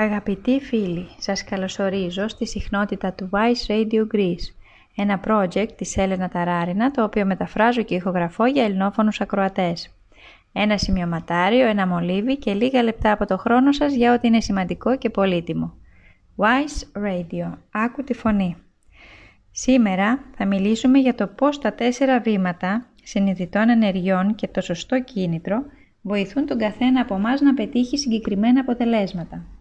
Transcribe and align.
Αγαπητοί 0.00 0.60
φίλοι, 0.60 1.06
σας 1.18 1.44
καλωσορίζω 1.44 2.28
στη 2.28 2.46
συχνότητα 2.46 3.12
του 3.12 3.30
Vice 3.32 3.70
Radio 3.70 4.06
Greece, 4.14 4.54
ένα 4.96 5.20
project 5.26 5.68
της 5.76 5.96
Έλενα 5.96 6.28
Ταράρινα, 6.28 6.90
το 6.90 7.02
οποίο 7.02 7.26
μεταφράζω 7.26 7.82
και 7.82 7.94
ηχογραφώ 7.94 8.46
για 8.46 8.64
ελληνόφωνους 8.64 9.20
ακροατές. 9.20 9.94
Ένα 10.52 10.78
σημειωματάριο, 10.78 11.66
ένα 11.66 11.86
μολύβι 11.86 12.36
και 12.36 12.52
λίγα 12.52 12.82
λεπτά 12.82 13.12
από 13.12 13.26
το 13.26 13.38
χρόνο 13.38 13.72
σας 13.72 13.94
για 13.94 14.14
ό,τι 14.14 14.26
είναι 14.26 14.40
σημαντικό 14.40 14.96
και 14.96 15.10
πολύτιμο. 15.10 15.74
Wise 16.36 17.06
Radio. 17.06 17.52
Άκου 17.70 18.04
τη 18.04 18.14
φωνή. 18.14 18.56
Σήμερα 19.50 20.24
θα 20.36 20.46
μιλήσουμε 20.46 20.98
για 20.98 21.14
το 21.14 21.26
πώς 21.26 21.58
τα 21.58 21.72
τέσσερα 21.72 22.20
βήματα 22.20 22.86
συνειδητών 23.02 23.68
ενεργειών 23.68 24.34
και 24.34 24.48
το 24.48 24.60
σωστό 24.60 25.02
κίνητρο 25.02 25.62
βοηθούν 26.02 26.46
τον 26.46 26.58
καθένα 26.58 27.00
από 27.00 27.14
εμάς 27.14 27.40
να 27.40 27.54
πετύχει 27.54 27.98
συγκεκριμένα 27.98 28.60
αποτελέσματα. 28.60 29.57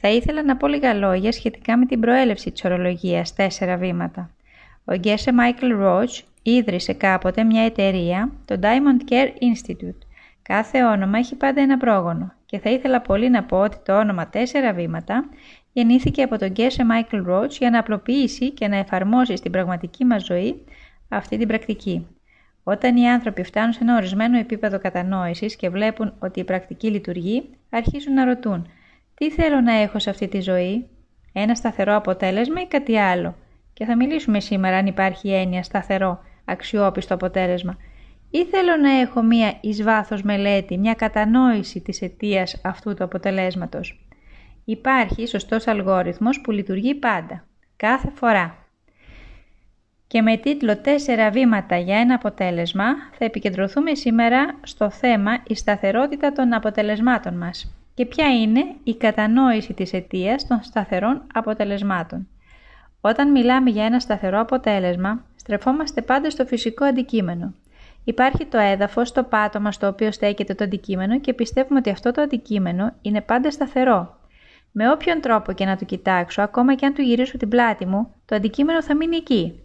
Θα 0.00 0.08
ήθελα 0.08 0.42
να 0.42 0.56
πω 0.56 0.66
λίγα 0.66 0.94
λόγια 0.94 1.32
σχετικά 1.32 1.76
με 1.76 1.86
την 1.86 2.00
προέλευση 2.00 2.50
της 2.50 2.64
ορολογίας 2.64 3.34
«τέσσερα 3.34 3.76
βήματα». 3.76 4.30
Ο 4.84 4.94
Γκέσε 4.94 5.32
Μάικλ 5.32 5.72
Ρότζ 5.72 6.20
ίδρυσε 6.42 6.92
κάποτε 6.92 7.44
μια 7.44 7.62
εταιρεία, 7.62 8.32
το 8.44 8.58
Diamond 8.62 9.12
Care 9.12 9.28
Institute. 9.28 9.98
Κάθε 10.42 10.84
όνομα 10.84 11.18
έχει 11.18 11.34
πάντα 11.34 11.60
ένα 11.60 11.76
πρόγονο 11.76 12.32
και 12.46 12.58
θα 12.58 12.70
ήθελα 12.70 13.00
πολύ 13.00 13.30
να 13.30 13.42
πω 13.44 13.56
ότι 13.58 13.76
το 13.84 13.98
όνομα 13.98 14.26
«τέσσερα 14.28 14.72
βήματα» 14.72 15.24
γεννήθηκε 15.72 16.22
από 16.22 16.38
τον 16.38 16.50
Γκέσε 16.50 16.84
Μάικλ 16.84 17.22
Ρότζ 17.22 17.56
για 17.56 17.70
να 17.70 17.78
απλοποιήσει 17.78 18.50
και 18.50 18.68
να 18.68 18.76
εφαρμόσει 18.76 19.36
στην 19.36 19.50
πραγματική 19.50 20.04
μας 20.04 20.24
ζωή 20.24 20.64
αυτή 21.08 21.38
την 21.38 21.48
πρακτική. 21.48 22.06
Όταν 22.62 22.96
οι 22.96 23.08
άνθρωποι 23.08 23.42
φτάνουν 23.42 23.72
σε 23.72 23.78
ένα 23.82 23.96
ορισμένο 23.96 24.38
επίπεδο 24.38 24.78
κατανόησης 24.78 25.56
και 25.56 25.68
βλέπουν 25.68 26.12
ότι 26.18 26.40
η 26.40 26.44
πρακτική 26.44 26.90
λειτουργεί, 26.90 27.50
αρχίζουν 27.70 28.14
να 28.14 28.24
ρωτούν 28.24 28.68
«Τι 29.20 29.30
θέλω 29.30 29.60
να 29.60 29.72
έχω 29.72 29.98
σε 29.98 30.10
αυτή 30.10 30.28
τη 30.28 30.40
ζωή, 30.40 30.88
ένα 31.32 31.54
σταθερό 31.54 31.94
αποτέλεσμα 31.94 32.60
ή 32.60 32.66
κάτι 32.66 32.98
άλλο» 32.98 33.34
και 33.72 33.84
θα 33.84 33.96
μιλήσουμε 33.96 34.40
σήμερα 34.40 34.76
αν 34.76 34.86
υπάρχει 34.86 35.32
έννοια 35.32 35.62
σταθερό, 35.62 36.20
αξιόπιστο 36.44 37.14
αποτέλεσμα 37.14 37.76
ή 38.30 38.44
θέλω 38.44 38.76
να 38.76 38.90
έχω 38.90 39.22
μία 39.22 39.58
εις 39.60 39.82
βάθος 39.82 40.22
μελέτη, 40.22 40.78
μια 40.78 40.94
κατανόηση 40.94 41.80
της 41.80 42.02
αιτίας 42.02 42.60
αυτού 42.64 42.94
του 42.94 43.04
αποτελέσματος; 43.04 44.06
Υπάρχει 44.64 45.26
σωστός 45.26 45.66
αλγόριθμος 45.66 46.40
που 46.40 46.50
λειτουργεί 46.50 46.94
πάντα, 46.94 47.44
κάθε 47.76 48.10
φορά. 48.14 48.56
Και 50.06 50.22
με 50.22 50.36
τίτλο 50.36 50.80
«4 50.84 51.30
βήματα 51.32 51.78
για 51.78 51.98
ένα 51.98 52.14
αποτέλεσμα» 52.14 52.84
θα 53.18 53.24
επικεντρωθούμε 53.24 53.94
σήμερα 53.94 54.58
στο 54.62 54.90
θέμα 54.90 55.42
«Η 55.46 55.54
σταθερότητα 55.54 56.32
των 56.32 56.52
αποτελεσμάτων 56.52 57.34
μας» 57.34 57.74
και 57.94 58.06
ποια 58.06 58.26
είναι 58.40 58.64
η 58.84 58.94
κατανόηση 58.94 59.72
της 59.72 59.92
αιτίας 59.92 60.46
των 60.46 60.62
σταθερών 60.62 61.22
αποτελεσμάτων. 61.34 62.28
Όταν 63.00 63.30
μιλάμε 63.30 63.70
για 63.70 63.84
ένα 63.84 64.00
σταθερό 64.00 64.40
αποτέλεσμα, 64.40 65.24
στρεφόμαστε 65.36 66.02
πάντα 66.02 66.30
στο 66.30 66.46
φυσικό 66.46 66.84
αντικείμενο. 66.84 67.54
Υπάρχει 68.04 68.46
το 68.46 68.58
έδαφος, 68.58 69.12
το 69.12 69.22
πάτωμα 69.22 69.72
στο 69.72 69.86
οποίο 69.86 70.12
στέκεται 70.12 70.54
το 70.54 70.64
αντικείμενο 70.64 71.20
και 71.20 71.32
πιστεύουμε 71.32 71.78
ότι 71.78 71.90
αυτό 71.90 72.10
το 72.10 72.22
αντικείμενο 72.22 72.92
είναι 73.02 73.20
πάντα 73.20 73.50
σταθερό. 73.50 74.18
Με 74.72 74.90
όποιον 74.90 75.20
τρόπο 75.20 75.52
και 75.52 75.64
να 75.64 75.76
το 75.76 75.84
κοιτάξω, 75.84 76.42
ακόμα 76.42 76.74
και 76.74 76.86
αν 76.86 76.94
του 76.94 77.02
γυρίσω 77.02 77.36
την 77.36 77.48
πλάτη 77.48 77.86
μου, 77.86 78.14
το 78.24 78.34
αντικείμενο 78.36 78.82
θα 78.82 78.96
μείνει 78.96 79.16
εκεί. 79.16 79.60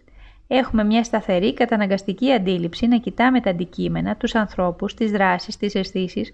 Έχουμε 0.47 0.83
μια 0.83 1.03
σταθερή 1.03 1.53
καταναγκαστική 1.53 2.31
αντίληψη 2.31 2.87
να 2.87 2.97
κοιτάμε 2.97 3.41
τα 3.41 3.49
αντικείμενα, 3.49 4.15
τους 4.15 4.35
ανθρώπους, 4.35 4.93
τις 4.93 5.11
δράσεις, 5.11 5.57
τις 5.57 5.75
αισθήσεις 5.75 6.31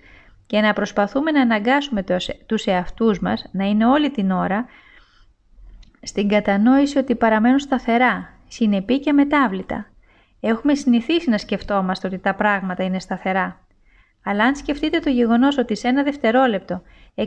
και 0.52 0.62
να 0.62 0.74
προσπαθούμε 0.74 1.32
να 1.32 1.42
αναγκάσουμε 1.42 2.04
τους 2.46 2.66
εαυτούς 2.66 3.20
μας 3.20 3.50
να 3.52 3.66
είναι 3.66 3.86
όλη 3.86 4.12
την 4.12 4.32
ώρα 4.32 4.66
στην 6.02 6.28
κατανόηση 6.28 6.98
ότι 6.98 7.16
παραμένουν 7.16 7.60
σταθερά, 7.60 8.34
συνεπή 8.48 9.00
και 9.00 9.14
μετάβλητα. 9.14 9.86
Έχουμε 10.40 10.76
συνηθίσει 10.76 11.30
να 11.30 11.38
σκεφτόμαστε 11.38 12.08
ότι 12.08 12.18
τα 12.18 12.36
πράγματα 12.36 12.84
είναι 12.84 13.00
σταθερά. 13.00 13.60
Αλλά 14.24 14.44
αν 14.44 14.56
σκεφτείτε 14.56 15.00
το 15.00 15.10
γεγονός 15.10 15.58
ότι 15.58 15.76
σε 15.76 15.88
ένα 15.88 16.04
δευτερόλεπτο 16.04 16.82
65 17.16 17.26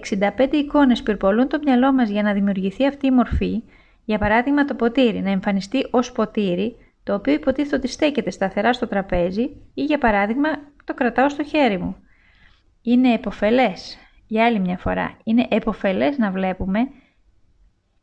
εικόνες 0.50 1.02
πυρπολούν 1.02 1.48
το 1.48 1.58
μυαλό 1.64 1.92
μας 1.92 2.08
για 2.08 2.22
να 2.22 2.32
δημιουργηθεί 2.32 2.86
αυτή 2.86 3.06
η 3.06 3.10
μορφή, 3.10 3.62
για 4.04 4.18
παράδειγμα 4.18 4.64
το 4.64 4.74
ποτήρι 4.74 5.20
να 5.20 5.30
εμφανιστεί 5.30 5.86
ως 5.90 6.12
ποτήρι, 6.12 6.76
το 7.02 7.14
οποίο 7.14 7.32
υποτίθεται 7.32 7.76
ότι 7.76 7.88
στέκεται 7.88 8.30
σταθερά 8.30 8.72
στο 8.72 8.86
τραπέζι 8.86 9.50
ή 9.74 9.84
για 9.84 9.98
παράδειγμα 9.98 10.48
το 10.84 10.94
κρατάω 10.94 11.28
στο 11.28 11.44
χέρι 11.44 11.78
μου. 11.78 11.96
Είναι 12.86 13.12
εποφελές, 13.12 13.98
για 14.26 14.44
άλλη 14.44 14.58
μια 14.58 14.78
φορά, 14.78 15.18
είναι 15.24 15.46
εποφελές 15.50 16.18
να 16.18 16.30
βλέπουμε 16.30 16.88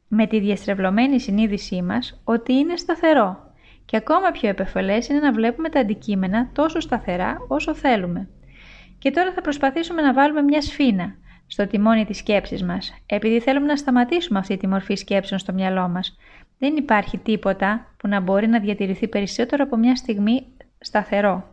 με 0.07 0.27
τη 0.27 0.39
διαστρεβλωμένη 0.39 1.19
συνείδησή 1.19 1.81
μας 1.81 2.21
ότι 2.23 2.53
είναι 2.53 2.75
σταθερό 2.75 3.53
και 3.85 3.97
ακόμα 3.97 4.31
πιο 4.31 4.49
επεφελές 4.49 5.07
είναι 5.07 5.19
να 5.19 5.31
βλέπουμε 5.31 5.69
τα 5.69 5.79
αντικείμενα 5.79 6.49
τόσο 6.53 6.79
σταθερά 6.79 7.37
όσο 7.47 7.75
θέλουμε. 7.75 8.29
Και 8.97 9.11
τώρα 9.11 9.31
θα 9.31 9.41
προσπαθήσουμε 9.41 10.01
να 10.01 10.13
βάλουμε 10.13 10.41
μια 10.41 10.61
σφίνα 10.61 11.15
στο 11.47 11.67
τιμόνι 11.67 12.05
της 12.05 12.17
σκέψης 12.17 12.63
μας, 12.63 12.93
επειδή 13.05 13.39
θέλουμε 13.39 13.65
να 13.65 13.75
σταματήσουμε 13.75 14.39
αυτή 14.39 14.57
τη 14.57 14.67
μορφή 14.67 14.95
σκέψεων 14.95 15.39
στο 15.39 15.53
μυαλό 15.53 15.87
μας. 15.87 16.17
Δεν 16.57 16.75
υπάρχει 16.75 17.17
τίποτα 17.17 17.93
που 17.97 18.07
να 18.07 18.19
μπορεί 18.19 18.47
να 18.47 18.59
διατηρηθεί 18.59 19.07
περισσότερο 19.07 19.63
από 19.63 19.77
μια 19.77 19.95
στιγμή 19.95 20.45
σταθερό. 20.79 21.50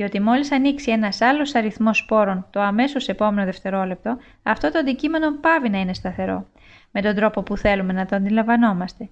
Διότι 0.00 0.20
μόλις 0.20 0.52
ανοίξει 0.52 0.90
ένας 0.90 1.20
άλλος 1.20 1.54
αριθμός 1.54 1.98
σπόρων 1.98 2.46
το 2.50 2.60
αμέσως 2.60 3.08
επόμενο 3.08 3.44
δευτερόλεπτο, 3.44 4.18
αυτό 4.42 4.70
το 4.70 4.78
αντικείμενο 4.78 5.32
πάβει 5.40 5.68
να 5.68 5.80
είναι 5.80 5.94
σταθερό, 5.94 6.46
με 6.90 7.02
τον 7.02 7.14
τρόπο 7.14 7.42
που 7.42 7.56
θέλουμε 7.56 7.92
να 7.92 8.06
το 8.06 8.16
αντιλαμβανόμαστε. 8.16 9.08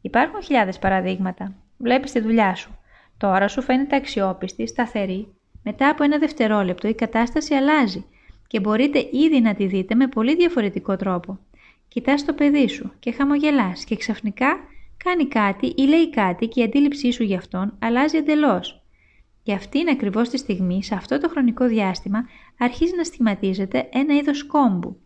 Υπάρχουν 0.00 0.42
χιλιάδες 0.42 0.78
παραδείγματα. 0.78 1.52
Βλέπεις 1.78 2.12
τη 2.12 2.20
δουλειά 2.20 2.54
σου. 2.54 2.78
Τώρα 3.18 3.48
σου 3.48 3.62
φαίνεται 3.62 3.96
αξιόπιστη, 3.96 4.66
σταθερή. 4.66 5.34
Μετά 5.62 5.88
από 5.88 6.04
ένα 6.04 6.18
δευτερόλεπτο 6.18 6.88
η 6.88 6.94
κατάσταση 6.94 7.54
αλλάζει 7.54 8.04
και 8.46 8.60
μπορείτε 8.60 9.08
ήδη 9.12 9.40
να 9.40 9.54
τη 9.54 9.66
δείτε 9.66 9.94
με 9.94 10.06
πολύ 10.06 10.36
διαφορετικό 10.36 10.96
τρόπο. 10.96 11.38
Κοιτάς 11.88 12.24
το 12.24 12.32
παιδί 12.32 12.68
σου 12.68 12.92
και 12.98 13.12
χαμογελάς 13.12 13.84
και 13.84 13.96
ξαφνικά 13.96 14.56
κάνει 15.04 15.26
κάτι 15.28 15.66
ή 15.76 15.82
λέει 15.82 16.10
κάτι 16.10 16.46
και 16.46 16.60
η 16.60 16.64
αντίληψή 16.64 17.12
σου 17.12 17.22
γι' 17.22 17.36
αυτόν 17.36 17.74
αλλάζει 17.78 18.16
εντελώς. 18.16 18.81
Και 19.42 19.52
αυτήν 19.52 19.88
ακριβώς 19.88 20.28
τη 20.28 20.36
στιγμή, 20.36 20.84
σε 20.84 20.94
αυτό 20.94 21.20
το 21.20 21.28
χρονικό 21.28 21.66
διάστημα, 21.66 22.24
αρχίζει 22.58 22.96
να 22.96 23.04
στιγματίζεται 23.04 23.88
ένα 23.92 24.14
είδος 24.14 24.46
κόμπου. 24.46 24.96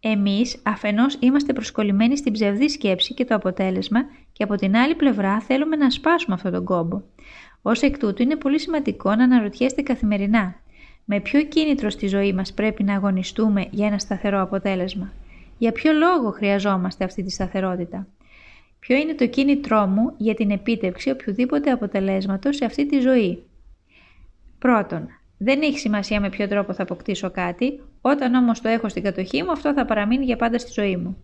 Εμείς 0.00 0.60
αφενός 0.62 1.16
είμαστε 1.20 1.52
προσκολλημένοι 1.52 2.16
στην 2.16 2.32
ψευδή 2.32 2.68
σκέψη 2.68 3.14
και 3.14 3.24
το 3.24 3.34
αποτέλεσμα 3.34 4.00
και 4.32 4.42
από 4.42 4.54
την 4.54 4.76
άλλη 4.76 4.94
πλευρά 4.94 5.40
θέλουμε 5.40 5.76
να 5.76 5.90
σπάσουμε 5.90 6.34
αυτόν 6.34 6.52
τον 6.52 6.64
κόμπο. 6.64 7.02
Ω 7.62 7.70
εκ 7.80 7.98
τούτου 7.98 8.22
είναι 8.22 8.36
πολύ 8.36 8.58
σημαντικό 8.60 9.14
να 9.14 9.24
αναρωτιέστε 9.24 9.82
καθημερινά 9.82 10.54
με 11.04 11.20
ποιο 11.20 11.42
κίνητρο 11.42 11.90
στη 11.90 12.06
ζωή 12.06 12.32
μας 12.32 12.52
πρέπει 12.52 12.82
να 12.82 12.94
αγωνιστούμε 12.94 13.66
για 13.70 13.86
ένα 13.86 13.98
σταθερό 13.98 14.40
αποτέλεσμα; 14.40 15.12
Για 15.58 15.72
ποιο 15.72 15.92
λόγο 15.92 16.30
χρειαζόμαστε 16.30 17.04
αυτή 17.04 17.22
τη 17.22 17.30
σταθερότητα; 17.30 18.06
Ποιο 18.78 18.96
είναι 18.96 19.14
το 19.14 19.26
κίνητρό 19.26 19.86
μου 19.86 20.14
για 20.16 20.34
την 20.34 20.50
επίτευξη 20.50 21.10
οποιοδήποτε 21.10 21.70
αποτελέσματος 21.70 22.56
σε 22.56 22.64
αυτή 22.64 22.86
τη 22.86 23.00
ζωή; 23.00 23.42
Πρώτον, 24.58 25.08
δεν 25.38 25.62
έχει 25.62 25.78
σημασία 25.78 26.20
με 26.20 26.28
ποιο 26.28 26.48
τρόπο 26.48 26.72
θα 26.72 26.82
αποκτήσω 26.82 27.30
κάτι, 27.30 27.82
όταν 28.00 28.34
όμως 28.34 28.60
το 28.60 28.68
έχω 28.68 28.88
στην 28.88 29.02
κατοχή 29.02 29.42
μου 29.42 29.50
αυτό 29.50 29.72
θα 29.72 29.84
παραμείνει 29.84 30.24
για 30.24 30.36
πάντα 30.36 30.58
στη 30.58 30.72
ζωή 30.72 30.96
μου. 30.96 31.16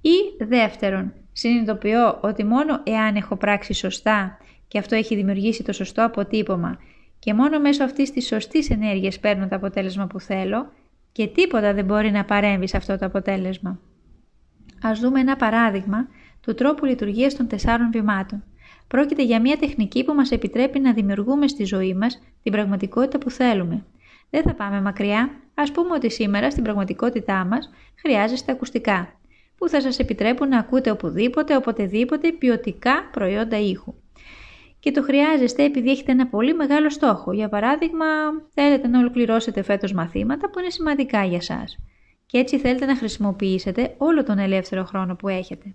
Ή 0.00 0.44
δεύτερον, 0.44 1.12
συνειδητοποιώ 1.32 2.18
ότι 2.20 2.44
μόνο 2.44 2.80
εάν 2.84 3.16
έχω 3.16 3.36
πράξει 3.36 3.72
σωστά 3.72 4.38
και 4.68 4.78
αυτό 4.78 4.94
έχει 4.94 5.14
δημιουργήσει 5.16 5.62
το 5.62 5.72
σωστό 5.72 6.04
αποτύπωμα 6.04 6.78
και 7.18 7.34
μόνο 7.34 7.60
μέσω 7.60 7.84
αυτής 7.84 8.10
της 8.10 8.26
σωστής 8.26 8.70
ενέργειας 8.70 9.18
παίρνω 9.18 9.48
το 9.48 9.56
αποτέλεσμα 9.56 10.06
που 10.06 10.20
θέλω 10.20 10.72
και 11.12 11.26
τίποτα 11.26 11.74
δεν 11.74 11.84
μπορεί 11.84 12.10
να 12.10 12.24
παρέμβει 12.24 12.68
σε 12.68 12.76
αυτό 12.76 12.98
το 12.98 13.06
αποτέλεσμα. 13.06 13.80
Ας 14.82 15.00
δούμε 15.00 15.20
ένα 15.20 15.36
παράδειγμα 15.36 16.08
του 16.40 16.54
τρόπου 16.54 16.84
λειτουργίας 16.84 17.34
των 17.34 17.48
τεσσάρων 17.48 17.90
βημάτων. 17.90 18.44
Πρόκειται 18.88 19.22
για 19.22 19.40
μια 19.40 19.56
τεχνική 19.56 20.04
που 20.04 20.14
μας 20.14 20.30
επιτρέπει 20.30 20.78
να 20.78 20.92
δημιουργούμε 20.92 21.48
στη 21.48 21.64
ζωή 21.64 21.94
μας 21.94 22.22
την 22.42 22.52
πραγματικότητα 22.52 23.18
που 23.18 23.30
θέλουμε. 23.30 23.84
Δεν 24.30 24.42
θα 24.42 24.54
πάμε 24.54 24.80
μακριά. 24.80 25.30
Ας 25.54 25.72
πούμε 25.72 25.94
ότι 25.94 26.10
σήμερα 26.10 26.50
στην 26.50 26.62
πραγματικότητά 26.62 27.44
μας 27.44 27.70
χρειάζεστε 28.00 28.52
ακουστικά, 28.52 29.20
που 29.56 29.68
θα 29.68 29.80
σας 29.80 29.98
επιτρέπουν 29.98 30.48
να 30.48 30.58
ακούτε 30.58 30.90
οπουδήποτε, 30.90 31.56
οποτεδήποτε 31.56 32.32
ποιοτικά 32.32 33.08
προϊόντα 33.12 33.58
ήχου 33.58 33.94
και 34.80 34.90
το 34.90 35.02
χρειάζεστε 35.02 35.64
επειδή 35.64 35.90
έχετε 35.90 36.12
ένα 36.12 36.26
πολύ 36.26 36.54
μεγάλο 36.54 36.90
στόχο. 36.90 37.32
Για 37.32 37.48
παράδειγμα, 37.48 38.06
θέλετε 38.54 38.88
να 38.88 38.98
ολοκληρώσετε 38.98 39.62
φέτος 39.62 39.92
μαθήματα 39.92 40.50
που 40.50 40.58
είναι 40.58 40.70
σημαντικά 40.70 41.24
για 41.24 41.40
σας 41.40 41.78
και 42.26 42.38
έτσι 42.38 42.58
θέλετε 42.58 42.86
να 42.86 42.96
χρησιμοποιήσετε 42.96 43.94
όλο 43.98 44.22
τον 44.22 44.38
ελεύθερο 44.38 44.84
χρόνο 44.84 45.16
που 45.16 45.28
έχετε. 45.28 45.74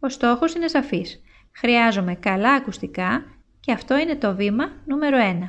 Ο 0.00 0.08
στόχος 0.08 0.54
είναι 0.54 0.68
σαφής. 0.68 1.22
Χρειάζομαι 1.56 2.14
καλά 2.14 2.52
ακουστικά 2.52 3.24
και 3.60 3.72
αυτό 3.72 3.98
είναι 3.98 4.16
το 4.16 4.34
βήμα 4.34 4.72
νούμερο 4.86 5.18
1. 5.42 5.48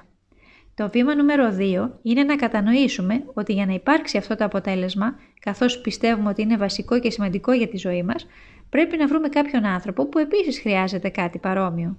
Το 0.75 0.89
βήμα 0.89 1.15
νούμερο 1.15 1.55
2 1.59 1.89
είναι 2.01 2.23
να 2.23 2.35
κατανοήσουμε 2.35 3.23
ότι 3.33 3.53
για 3.53 3.65
να 3.65 3.73
υπάρξει 3.73 4.17
αυτό 4.17 4.35
το 4.35 4.45
αποτέλεσμα, 4.45 5.19
καθώς 5.39 5.81
πιστεύουμε 5.81 6.29
ότι 6.29 6.41
είναι 6.41 6.57
βασικό 6.57 6.99
και 6.99 7.11
σημαντικό 7.11 7.51
για 7.51 7.67
τη 7.67 7.77
ζωή 7.77 8.03
μας, 8.03 8.27
πρέπει 8.69 8.97
να 8.97 9.07
βρούμε 9.07 9.29
κάποιον 9.29 9.65
άνθρωπο 9.65 10.05
που 10.05 10.19
επίσης 10.19 10.59
χρειάζεται 10.59 11.09
κάτι 11.09 11.39
παρόμοιο. 11.39 11.97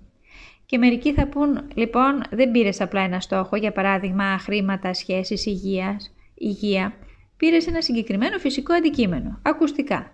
Και 0.66 0.78
μερικοί 0.78 1.12
θα 1.12 1.26
πούν, 1.26 1.68
λοιπόν, 1.74 2.22
δεν 2.30 2.50
πήρες 2.50 2.80
απλά 2.80 3.00
ένα 3.00 3.20
στόχο, 3.20 3.56
για 3.56 3.72
παράδειγμα 3.72 4.38
χρήματα, 4.38 4.94
σχέσεις, 4.94 5.46
υγείας, 5.46 6.14
υγεία. 6.34 6.94
Πήρες 7.36 7.66
ένα 7.66 7.80
συγκεκριμένο 7.80 8.38
φυσικό 8.38 8.74
αντικείμενο, 8.74 9.38
ακουστικά. 9.42 10.12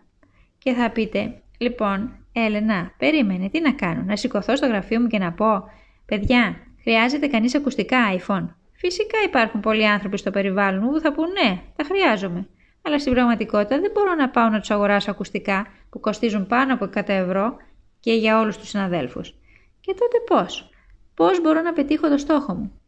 Και 0.59 0.73
θα 0.73 0.91
πείτε, 0.91 1.43
λοιπόν, 1.59 2.22
Έλενα, 2.33 2.93
περίμενε, 2.99 3.49
τι 3.49 3.61
να 3.61 3.73
κάνω, 3.73 4.03
να 4.03 4.17
σηκωθώ 4.17 4.57
στο 4.57 4.67
γραφείο 4.67 5.01
μου 5.01 5.07
και 5.07 5.19
να 5.19 5.33
πω, 5.33 5.65
παιδιά, 6.07 6.57
χρειάζεται 6.83 7.27
κανείς 7.27 7.55
ακουστικά 7.55 7.99
iPhone. 8.19 8.49
Φυσικά 8.73 9.19
υπάρχουν 9.27 9.61
πολλοί 9.61 9.87
άνθρωποι 9.87 10.17
στο 10.17 10.31
περιβάλλον 10.31 10.81
μου 10.85 10.91
που 10.91 11.01
θα 11.01 11.13
πούν 11.13 11.27
ναι, 11.33 11.63
τα 11.77 11.85
χρειάζομαι. 11.85 12.49
Αλλά 12.83 12.99
στην 12.99 13.13
πραγματικότητα 13.13 13.81
δεν 13.81 13.91
μπορώ 13.95 14.15
να 14.15 14.29
πάω 14.29 14.49
να 14.49 14.61
τους 14.61 14.71
αγοράσω 14.71 15.11
ακουστικά 15.11 15.67
που 15.91 16.01
κοστίζουν 16.01 16.47
πάνω 16.47 16.75
από 16.75 16.85
100 16.95 17.03
ευρώ 17.07 17.57
και 18.01 18.13
για 18.13 18.41
όλους 18.41 18.59
τους 18.59 18.69
συναδέλφους. 18.69 19.35
Και 19.81 19.95
τότε 19.99 20.19
πώς; 20.27 20.71
Πώς 21.15 21.41
μπορώ 21.41 21.61
να 21.63 21.73
πετύχω 21.73 22.09
το 22.09 22.19
στόχο 22.19 22.55
μου; 22.55 22.81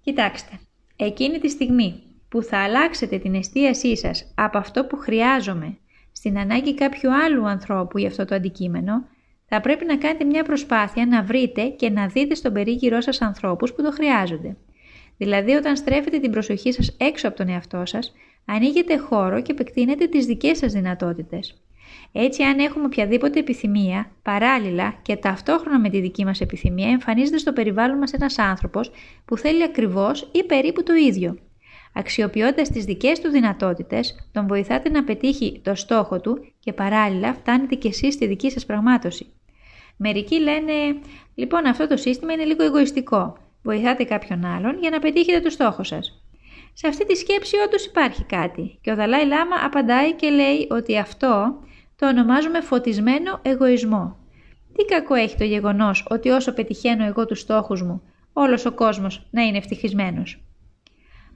Κοιτάξτε, 0.00 0.60
εκείνη 0.96 1.38
τη 1.38 1.48
στιγμή 1.48 2.02
που 2.28 2.42
θα 2.42 2.58
αλλάξετε 2.58 3.18
την 3.18 3.34
εστίασή 3.34 3.96
σας 3.96 4.32
από 4.34 4.58
αυτό 4.58 4.84
που 4.84 4.96
χρειάζομαι 4.96 5.78
στην 6.20 6.38
ανάγκη 6.38 6.74
κάποιου 6.74 7.14
άλλου 7.14 7.48
ανθρώπου 7.48 7.98
για 7.98 8.08
αυτό 8.08 8.24
το 8.24 8.34
αντικείμενο, 8.34 9.04
θα 9.46 9.60
πρέπει 9.60 9.84
να 9.84 9.96
κάνετε 9.96 10.24
μια 10.24 10.42
προσπάθεια 10.42 11.06
να 11.06 11.22
βρείτε 11.22 11.66
και 11.66 11.90
να 11.90 12.06
δείτε 12.06 12.34
στον 12.34 12.52
περίγυρό 12.52 13.00
σας 13.00 13.20
ανθρώπους 13.20 13.72
που 13.72 13.82
το 13.82 13.90
χρειάζονται. 13.90 14.56
Δηλαδή 15.16 15.52
όταν 15.52 15.76
στρέφετε 15.76 16.18
την 16.18 16.30
προσοχή 16.30 16.72
σας 16.72 16.96
έξω 16.98 17.28
από 17.28 17.36
τον 17.36 17.48
εαυτό 17.48 17.82
σας, 17.86 18.12
ανοίγετε 18.44 18.96
χώρο 18.96 19.42
και 19.42 19.52
επεκτείνετε 19.52 20.06
τις 20.06 20.26
δικές 20.26 20.58
σας 20.58 20.72
δυνατότητες. 20.72 21.62
Έτσι, 22.12 22.42
αν 22.42 22.58
έχουμε 22.58 22.84
οποιαδήποτε 22.84 23.38
επιθυμία, 23.38 24.10
παράλληλα 24.22 24.94
και 25.02 25.16
ταυτόχρονα 25.16 25.80
με 25.80 25.88
τη 25.88 26.00
δική 26.00 26.24
μας 26.24 26.40
επιθυμία, 26.40 26.88
εμφανίζεται 26.88 27.38
στο 27.38 27.52
περιβάλλον 27.52 27.98
μας 27.98 28.12
ένας 28.12 28.38
άνθρωπος 28.38 28.90
που 29.24 29.36
θέλει 29.36 29.62
ακριβώς 29.62 30.28
ή 30.32 30.44
περίπου 30.44 30.82
το 30.82 30.94
ίδιο. 30.94 31.38
Αξιοποιώντας 31.92 32.68
τις 32.68 32.84
δικές 32.84 33.20
του 33.20 33.30
δυνατότητες, 33.30 34.28
τον 34.32 34.46
βοηθάτε 34.46 34.90
να 34.90 35.04
πετύχει 35.04 35.60
το 35.64 35.74
στόχο 35.74 36.20
του 36.20 36.52
και 36.60 36.72
παράλληλα 36.72 37.34
φτάνετε 37.34 37.74
κι 37.74 37.86
εσείς 37.86 38.14
στη 38.14 38.26
δική 38.26 38.50
σας 38.50 38.66
πραγμάτωση. 38.66 39.26
Μερικοί 39.96 40.40
λένε, 40.40 40.72
λοιπόν 41.34 41.66
αυτό 41.66 41.86
το 41.86 41.96
σύστημα 41.96 42.32
είναι 42.32 42.44
λίγο 42.44 42.64
εγωιστικό. 42.64 43.36
Βοηθάτε 43.62 44.04
κάποιον 44.04 44.44
άλλον 44.44 44.78
για 44.80 44.90
να 44.90 44.98
πετύχετε 44.98 45.40
το 45.40 45.50
στόχο 45.50 45.82
σας. 45.82 46.24
Σε 46.72 46.88
αυτή 46.88 47.06
τη 47.06 47.16
σκέψη 47.16 47.56
όντως 47.66 47.84
υπάρχει 47.84 48.24
κάτι 48.24 48.78
και 48.80 48.90
ο 48.90 48.94
Δαλάη 48.94 49.26
Λάμα 49.26 49.56
απαντάει 49.64 50.12
και 50.12 50.30
λέει 50.30 50.66
ότι 50.70 50.98
αυτό 50.98 51.58
το 51.96 52.08
ονομάζουμε 52.08 52.60
φωτισμένο 52.60 53.38
εγωισμό. 53.42 54.16
Τι 54.72 54.84
κακό 54.84 55.14
έχει 55.14 55.36
το 55.36 55.44
γεγονός 55.44 56.06
ότι 56.10 56.28
όσο 56.28 56.52
πετυχαίνω 56.52 57.04
εγώ 57.04 57.26
τους 57.26 57.40
στόχους 57.40 57.82
μου, 57.82 58.02
όλος 58.32 58.64
ο 58.66 58.72
κόσμος 58.72 59.26
να 59.30 59.42
είναι 59.42 59.56
ευτυχισμένος; 59.56 60.42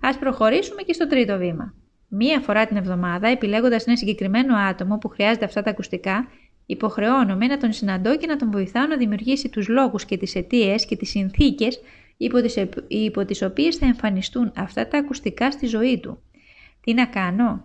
Ας 0.06 0.18
προχωρήσουμε 0.18 0.82
και 0.82 0.92
στο 0.92 1.06
τρίτο 1.06 1.36
βήμα. 1.38 1.74
Μία 2.08 2.40
φορά 2.40 2.66
την 2.66 2.76
εβδομάδα, 2.76 3.28
επιλέγοντας 3.28 3.86
ένα 3.86 3.96
συγκεκριμένο 3.96 4.56
άτομο 4.56 4.98
που 4.98 5.08
χρειάζεται 5.08 5.44
αυτά 5.44 5.62
τα 5.62 5.70
ακουστικά, 5.70 6.28
υποχρεώνομαι 6.66 7.46
να 7.46 7.56
τον 7.56 7.72
συναντώ 7.72 8.16
και 8.16 8.26
να 8.26 8.36
τον 8.36 8.50
βοηθάω 8.50 8.86
να 8.86 8.96
δημιουργήσει 8.96 9.48
τους 9.48 9.68
λόγους 9.68 10.04
και 10.04 10.16
τις 10.16 10.34
αιτίες 10.34 10.86
και 10.86 10.96
τις 10.96 11.08
συνθήκες 11.10 11.80
υπό 12.16 12.40
τις, 12.40 12.56
υπό 12.88 13.24
τις 13.24 13.42
οποίες 13.42 13.76
θα 13.76 13.86
εμφανιστούν 13.86 14.52
αυτά 14.56 14.88
τα 14.88 14.98
ακουστικά 14.98 15.50
στη 15.50 15.66
ζωή 15.66 16.00
του. 16.00 16.22
Τι 16.80 16.94
να 16.94 17.06
κάνω; 17.06 17.64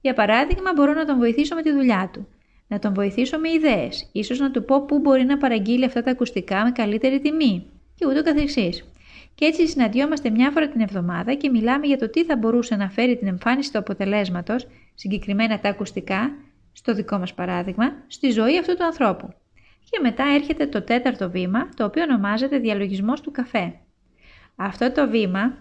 Για 0.00 0.14
παράδειγμα, 0.14 0.72
μπορώ 0.76 0.92
να 0.92 1.04
τον 1.04 1.18
βοηθήσω 1.18 1.54
με 1.54 1.62
τη 1.62 1.72
δουλειά 1.72 2.10
του. 2.12 2.28
Να 2.68 2.78
τον 2.78 2.94
βοηθήσω 2.94 3.38
με 3.38 3.52
ιδέες, 3.52 4.08
ίσως 4.12 4.38
να 4.38 4.50
του 4.50 4.64
πω 4.64 4.84
πού 4.84 4.98
μπορεί 4.98 5.24
να 5.24 5.38
παραγγείλει 5.38 5.84
αυτά 5.84 6.02
τα 6.02 6.10
ακουστικά 6.10 6.64
με 6.64 6.70
καλύτερη 6.70 7.20
τιμή 7.20 7.66
και 7.94 8.06
ούτω 8.06 8.22
καθεξής. 8.22 8.84
Και 9.38 9.44
έτσι 9.44 9.68
συναντιόμαστε 9.68 10.30
μια 10.30 10.50
φορά 10.50 10.68
την 10.68 10.80
εβδομάδα 10.80 11.34
και 11.34 11.50
μιλάμε 11.50 11.86
για 11.86 11.98
το 11.98 12.10
τι 12.10 12.24
θα 12.24 12.36
μπορούσε 12.36 12.76
να 12.76 12.90
φέρει 12.90 13.16
την 13.16 13.26
εμφάνιση 13.26 13.72
του 13.72 13.78
αποτελέσματος, 13.78 14.66
συγκεκριμένα 14.94 15.60
τα 15.60 15.68
ακουστικά, 15.68 16.32
στο 16.72 16.94
δικό 16.94 17.18
μας 17.18 17.34
παράδειγμα, 17.34 17.92
στη 18.06 18.30
ζωή 18.30 18.58
αυτού 18.58 18.76
του 18.76 18.84
ανθρώπου. 18.84 19.34
Και 19.90 19.98
μετά 20.02 20.24
έρχεται 20.34 20.66
το 20.66 20.82
τέταρτο 20.82 21.30
βήμα, 21.30 21.68
το 21.76 21.84
οποίο 21.84 22.02
ονομάζεται 22.02 22.58
διαλογισμός 22.58 23.20
του 23.20 23.30
καφέ. 23.30 23.74
Αυτό 24.56 24.92
το 24.92 25.08
βήμα, 25.08 25.56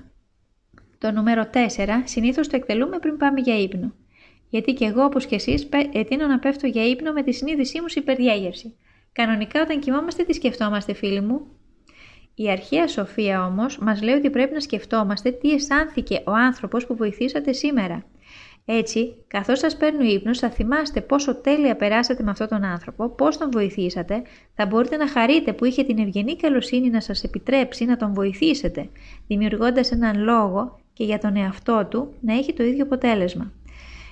το 0.98 1.12
νούμερο 1.12 1.50
4, 1.54 1.88
συνήθως 2.04 2.48
το 2.48 2.56
εκτελούμε 2.56 3.00
πριν 3.00 3.18
πάμε 3.18 3.40
για 3.40 3.60
ύπνο. 3.60 3.94
Γιατί 4.50 4.74
και 4.74 4.86
εγώ 4.86 5.04
όπως 5.04 5.26
και 5.26 5.36
εσείς 5.36 5.70
ετείνω 5.92 6.28
να 6.28 6.40
πέφτω 6.40 6.68
για 6.68 6.88
ύπνο 6.88 7.12
με 7.12 7.24
τη 7.24 7.32
συνείδησή 7.32 7.82
μου 7.82 7.88
σε 7.88 8.00
υπερδιέγερση. 8.00 8.76
Κανονικά 9.12 9.62
όταν 9.62 9.80
κοιμόμαστε 9.80 10.24
τι 10.24 10.34
σκεφτόμαστε 10.34 10.94
φίλοι 10.94 11.22
μου; 11.22 11.57
Η 12.40 12.50
αρχαία 12.50 12.88
σοφία 12.88 13.46
όμως 13.46 13.78
μας 13.78 14.02
λέει 14.02 14.16
ότι 14.16 14.30
πρέπει 14.30 14.54
να 14.54 14.60
σκεφτόμαστε 14.60 15.32
τι 15.32 15.52
αισθάνθηκε 15.52 16.22
ο 16.26 16.32
άνθρωπος 16.32 16.86
που 16.86 16.96
βοηθήσατε 16.96 17.54
σήμερα. 17.54 18.04
Έτσι, 18.66 19.16
καθώς 19.28 19.60
σας 19.60 19.78
παίρνει 19.78 20.08
ο 20.08 20.14
ύπνο, 20.14 20.36
θα 20.36 20.50
θυμάστε 20.50 21.02
πόσο 21.02 21.36
τέλεια 21.36 21.76
περάσατε 21.76 22.24
με 22.24 22.32
αυτόν 22.32 22.48
τον 22.48 22.64
άνθρωπο, 22.64 23.10
πώς 23.10 23.38
τον 23.38 23.52
βοηθήσατε, 23.52 24.22
θα 24.56 24.66
μπορείτε 24.66 24.98
να 24.98 25.08
χαρείτε 25.08 25.54
που 25.54 25.66
είχε 25.66 25.84
την 25.84 26.00
ευγενή 26.00 26.36
καλοσύνη 26.36 26.90
να 26.90 27.02
σας 27.02 27.24
επιτρέψει 27.24 27.86
να 27.86 27.98
τον 27.98 28.14
βοηθήσετε, 28.14 28.90
δημιουργώντας 29.28 29.92
έναν 29.92 30.24
λόγο 30.24 30.80
και 30.94 31.04
για 31.04 31.20
τον 31.20 31.36
εαυτό 31.36 31.88
του 31.90 32.14
να 32.22 32.34
έχει 32.34 32.54
το 32.54 32.64
ίδιο 32.64 32.84
αποτέλεσμα. 32.84 33.52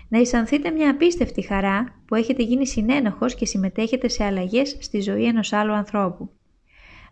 Να 0.10 0.20
αισθανθείτε 0.20 0.72
μια 0.72 0.90
απίστευτη 0.90 1.42
χαρά 1.42 2.02
που 2.06 2.16
έχετε 2.16 2.44
γίνει 2.44 2.68
συνένοχος 2.68 3.36
και 3.36 3.46
συμμετέχετε 3.46 4.08
σε 4.08 4.24
αλλαγές 4.24 4.78
στη 4.80 5.02
ζωή 5.02 5.26
ενός 5.26 5.54
άλλου 5.54 5.74
ανθρώπου. 5.74 6.30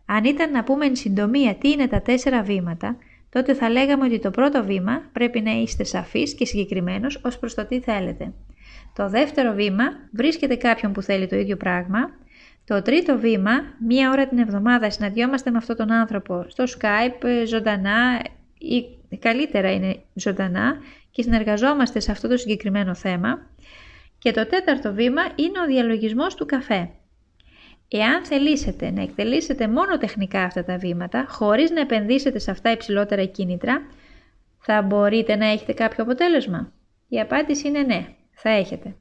Αν 0.05 0.23
ήταν 0.23 0.51
να 0.51 0.63
πούμε 0.63 0.85
εν 0.85 0.95
συντομία 0.95 1.55
τι 1.55 1.69
είναι 1.69 1.87
τα 1.87 2.01
τέσσερα 2.01 2.43
βήματα, 2.43 2.97
τότε 3.29 3.53
θα 3.53 3.69
λέγαμε 3.69 4.05
ότι 4.05 4.19
το 4.19 4.31
πρώτο 4.31 4.63
βήμα 4.63 5.01
πρέπει 5.11 5.41
να 5.41 5.51
είστε 5.51 5.83
σαφείς 5.83 6.35
και 6.35 6.45
συγκεκριμένος 6.45 7.21
ως 7.23 7.39
προς 7.39 7.53
το 7.53 7.65
τι 7.65 7.79
θέλετε. 7.79 8.33
Το 8.95 9.09
δεύτερο 9.09 9.53
βήμα 9.53 9.83
βρίσκεται 10.11 10.55
κάποιον 10.55 10.91
που 10.91 11.01
θέλει 11.01 11.27
το 11.27 11.35
ίδιο 11.35 11.57
πράγμα. 11.57 11.99
Το 12.65 12.81
τρίτο 12.81 13.17
βήμα, 13.17 13.51
μία 13.87 14.09
ώρα 14.09 14.27
την 14.27 14.37
εβδομάδα 14.37 14.89
συναντιόμαστε 14.89 15.51
με 15.51 15.57
αυτόν 15.57 15.75
τον 15.75 15.91
άνθρωπο 15.91 16.45
στο 16.47 16.63
Skype, 16.63 17.45
ζωντανά 17.47 18.21
ή 18.57 18.85
καλύτερα 19.19 19.71
είναι 19.71 19.99
ζωντανά 20.13 20.77
και 21.11 21.21
συνεργαζόμαστε 21.21 21.99
σε 21.99 22.11
αυτό 22.11 22.27
το 22.27 22.37
συγκεκριμένο 22.37 22.95
θέμα. 22.95 23.47
Και 24.17 24.31
το 24.31 24.47
τέταρτο 24.47 24.93
βήμα 24.93 25.21
είναι 25.35 25.59
ο 25.63 25.65
διαλογισμός 25.65 26.35
του 26.35 26.45
καφέ. 26.45 26.89
Εάν 27.95 28.25
θελήσετε 28.25 28.91
να 28.91 29.01
εκτελήσετε 29.01 29.67
μόνο 29.67 29.97
τεχνικά 29.97 30.43
αυτά 30.43 30.63
τα 30.63 30.77
βήματα, 30.77 31.25
χωρίς 31.29 31.71
να 31.71 31.81
επενδύσετε 31.81 32.39
σε 32.39 32.51
αυτά 32.51 32.71
υψηλότερα 32.71 33.25
κίνητρα, 33.25 33.81
θα 34.59 34.81
μπορείτε 34.81 35.35
να 35.35 35.45
έχετε 35.45 35.73
κάποιο 35.73 36.03
αποτέλεσμα; 36.03 36.71
Η 37.07 37.19
απάντηση 37.19 37.67
είναι 37.67 37.81
ναι, 37.81 38.07
θα 38.31 38.49
έχετε. 38.49 38.95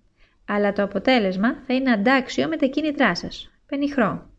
Αλλά 0.46 0.72
το 0.72 0.82
αποτέλεσμα 0.82 1.54
θα 1.66 1.75
είναι 1.75 1.90
αντάξιο 1.90 2.49
με 2.49 2.56
τα 2.56 2.66
κίνητρά 2.66 3.14
σας. 3.14 3.50
Πενιχρό. 3.66 4.30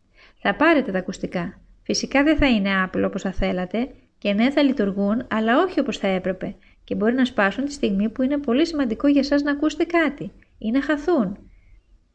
Θα 0.42 0.56
πάρετε 0.56 0.92
τα 0.92 0.98
ακουστικά. 0.98 1.60
Φυσικά 1.84 2.24
δεν 2.24 2.38
θα 2.38 2.48
είναι 2.48 2.82
άπλο 2.84 3.08
όπως 3.08 3.22
θα 3.22 3.32
θέλατε 3.32 3.90
και 4.18 4.34
ναι 4.34 4.52
θα 4.52 4.64
λειτουργούν, 4.64 5.28
αλλά 5.30 5.62
όχι 5.62 5.80
όπως 5.80 5.98
θα 5.98 6.08
έπρεπε 6.08 6.56
και 6.84 6.96
μπορεί 6.96 7.14
να 7.14 7.26
σπάσουν 7.26 7.66
τη 7.66 7.72
στιγμή 7.72 8.10
που 8.10 8.22
είναι 8.22 8.38
πολύ 8.38 8.66
σημαντικό 8.66 9.08
για 9.08 9.24
σας 9.24 9.42
να 9.42 9.52
ακούσετε 9.52 9.84
κάτι 9.84 10.32
ή 10.58 10.72
να 10.72 10.82
χαθούν 10.82 11.38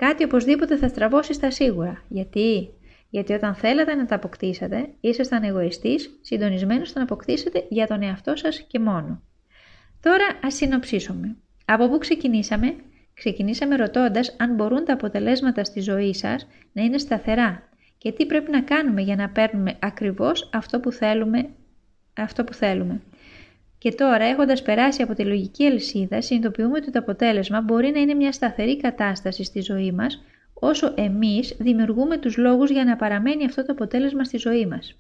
Κάτι 0.03 0.25
οπωσδήποτε 0.25 0.77
θα 0.77 0.89
στραβώσει 0.89 1.33
στα 1.33 1.51
σίγουρα. 1.51 2.03
Γιατί; 2.09 2.69
Γιατί 3.11 3.33
όταν 3.33 3.55
θέλατε 3.55 3.95
να 3.95 4.07
τα 4.07 4.15
αποκτήσετε, 4.15 4.89
ήσασταν 5.01 5.43
εγωιστής, 5.43 6.19
συντονισμένος 6.23 6.89
στο 6.89 6.99
να 6.99 7.05
αποκτήσετε 7.05 7.67
για 7.69 7.87
τον 7.87 8.03
εαυτό 8.03 8.37
σας 8.37 8.65
και 8.69 8.79
μόνο. 8.79 9.23
Τώρα 10.01 10.25
ας 10.43 10.55
συνοψίσουμε. 10.55 11.37
Από 11.65 11.89
πού 11.89 11.99
ξεκινήσαμε; 11.99 12.75
Ξεκινήσαμε 13.19 13.77
ρωτώντας 13.77 14.37
αν 14.39 14.55
μπορούν 14.55 14.85
τα 14.85 14.93
αποτελέσματα 14.93 15.65
στη 15.65 15.81
ζωή 15.81 16.15
σας 16.15 16.47
να 16.73 16.83
είναι 16.83 16.99
σταθερά 16.99 17.69
και 17.99 18.13
τι 18.13 18.27
πρέπει 18.27 18.51
να 18.51 18.63
κάνουμε 18.63 19.01
για 19.01 19.17
να 19.17 19.29
παίρνουμε 19.29 19.77
ακριβώς 19.79 20.51
αυτό 20.53 20.81
που 20.81 20.93
θέλουμε. 20.93 21.49
Αυτό 22.15 22.45
που 22.45 22.55
θέλουμε. 22.55 23.01
Και 23.79 23.93
τώρα, 23.93 24.25
έχοντας 24.25 24.63
περάσει 24.63 25.03
από 25.03 25.15
τη 25.15 25.25
λογική 25.25 25.67
αλυσίδα, 25.67 26.21
συνειδητοποιούμε 26.21 26.77
ότι 26.77 26.91
το 26.91 26.99
αποτέλεσμα 26.99 27.61
μπορεί 27.61 27.91
να 27.91 28.01
είναι 28.01 28.15
μια 28.15 28.33
σταθερή 28.33 28.77
κατάσταση 28.77 29.45
στη 29.45 29.61
ζωή 29.61 29.93
μας, 29.93 30.25
όσο 30.55 30.93
εμείς 30.97 31.57
δημιουργούμε 31.59 32.19
τους 32.19 32.37
λόγους 32.37 32.71
για 32.71 32.85
να 32.85 32.97
παραμένει 32.97 33.45
αυτό 33.45 33.65
το 33.65 33.73
αποτέλεσμα 33.73 34.25
στη 34.25 34.37
ζωή 34.37 34.67
μας. 34.67 34.99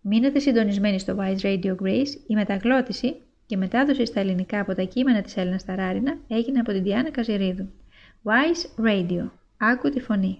Μείνετε 0.00 0.38
συντονισμένοι 0.38 0.98
στο 0.98 1.16
Wise 1.18 1.44
Radio 1.44 1.74
Grace, 1.82 2.08
η 2.26 2.34
μεταγλώτηση 2.34 3.14
και 3.46 3.56
μετάδοση 3.56 4.06
στα 4.06 4.20
ελληνικά 4.20 4.60
από 4.60 4.74
τα 4.74 4.82
κείμενα 4.82 5.22
της 5.22 5.36
Έλληνας 5.36 5.64
Ταράρινα 5.64 6.18
έγινε 6.28 6.58
από 6.58 6.72
την 6.72 6.82
Διάννα 6.82 7.10
Καζιρίδου. 7.10 7.68
Wise 8.24 8.86
Radio. 8.86 9.30
Άκου 9.56 9.90
τη 9.90 10.00
φωνή. 10.00 10.38